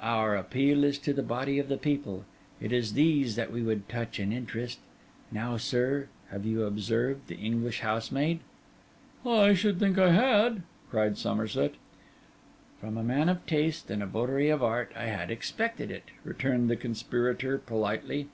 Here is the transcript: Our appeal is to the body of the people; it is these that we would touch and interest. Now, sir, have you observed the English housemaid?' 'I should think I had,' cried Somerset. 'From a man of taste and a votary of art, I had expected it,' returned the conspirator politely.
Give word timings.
Our 0.00 0.34
appeal 0.34 0.82
is 0.82 0.96
to 1.00 1.12
the 1.12 1.22
body 1.22 1.58
of 1.58 1.68
the 1.68 1.76
people; 1.76 2.24
it 2.58 2.72
is 2.72 2.94
these 2.94 3.36
that 3.36 3.52
we 3.52 3.60
would 3.60 3.86
touch 3.86 4.18
and 4.18 4.32
interest. 4.32 4.78
Now, 5.30 5.58
sir, 5.58 6.08
have 6.30 6.46
you 6.46 6.62
observed 6.64 7.26
the 7.26 7.34
English 7.36 7.80
housemaid?' 7.80 8.38
'I 9.26 9.52
should 9.52 9.78
think 9.78 9.98
I 9.98 10.12
had,' 10.12 10.62
cried 10.90 11.18
Somerset. 11.18 11.74
'From 12.80 12.96
a 12.96 13.04
man 13.04 13.28
of 13.28 13.44
taste 13.44 13.90
and 13.90 14.02
a 14.02 14.06
votary 14.06 14.48
of 14.48 14.62
art, 14.62 14.90
I 14.96 15.04
had 15.04 15.30
expected 15.30 15.90
it,' 15.90 16.12
returned 16.24 16.70
the 16.70 16.76
conspirator 16.76 17.58
politely. 17.58 18.28